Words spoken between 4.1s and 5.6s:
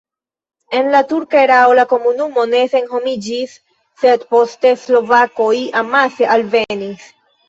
poste slovakoj